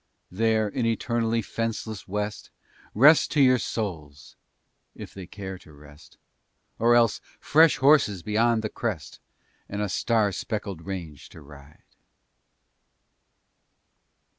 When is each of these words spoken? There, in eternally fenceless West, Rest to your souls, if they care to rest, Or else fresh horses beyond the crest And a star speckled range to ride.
There, 0.31 0.67
in 0.67 0.87
eternally 0.87 1.43
fenceless 1.43 2.07
West, 2.07 2.49
Rest 2.95 3.29
to 3.33 3.39
your 3.39 3.59
souls, 3.59 4.35
if 4.95 5.13
they 5.13 5.27
care 5.27 5.59
to 5.59 5.71
rest, 5.71 6.17
Or 6.79 6.95
else 6.95 7.21
fresh 7.39 7.77
horses 7.77 8.23
beyond 8.23 8.63
the 8.63 8.69
crest 8.69 9.19
And 9.69 9.79
a 9.79 9.87
star 9.87 10.31
speckled 10.31 10.87
range 10.87 11.29
to 11.29 11.41
ride. 11.43 11.83